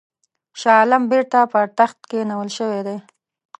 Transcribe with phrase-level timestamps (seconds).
[0.59, 2.97] شاه عالم بیرته پر تخت کښېنول شوی دی.